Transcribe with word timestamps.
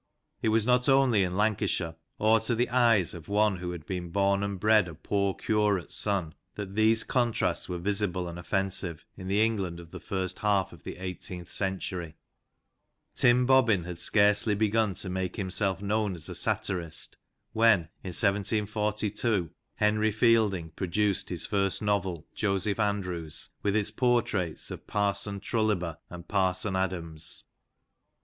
It 0.41 0.49
was 0.49 0.65
not 0.65 0.89
only 0.89 1.21
in 1.23 1.37
Lancashire, 1.37 1.95
or 2.17 2.39
to 2.39 2.55
the 2.55 2.69
eyes 2.71 3.13
of 3.13 3.27
one 3.27 3.57
who 3.57 3.69
had 3.69 3.85
been 3.85 4.09
born 4.09 4.41
and 4.41 4.59
bred 4.59 4.87
a 4.87 4.95
poor 4.95 5.35
curate's 5.35 5.93
son, 5.93 6.33
that 6.55 6.73
these 6.73 7.03
contrasts 7.03 7.69
were 7.69 7.77
visible 7.77 8.27
and 8.27 8.39
offensive 8.39 9.05
in 9.15 9.27
the 9.27 9.43
England 9.45 9.79
of 9.79 9.91
the 9.91 9.99
first 9.99 10.39
half 10.39 10.73
of 10.73 10.81
the 10.81 10.97
eighteenth 10.97 11.51
century. 11.51 12.15
Tim 13.13 13.45
Bobbin 13.45 13.83
had 13.83 13.99
scarcely 13.99 14.55
begun 14.55 14.95
to 14.95 15.07
make 15.11 15.35
himself 15.35 15.83
known 15.83 16.15
as 16.15 16.27
a 16.27 16.33
satirist, 16.33 17.15
when 17.53 17.81
(in 18.03 18.09
1742) 18.09 19.51
Henry 19.75 20.11
Fielding 20.11 20.71
produced 20.71 21.29
his 21.29 21.45
first 21.45 21.79
novel, 21.79 22.25
Joseph 22.33 22.79
Andrews, 22.79 23.49
with 23.61 23.75
its 23.75 23.91
portraits 23.91 24.71
of 24.71 24.87
Parson 24.87 25.39
Trulliber 25.39 25.97
and 26.09 26.27
Parson 26.27 26.75
Adams. 26.75 27.43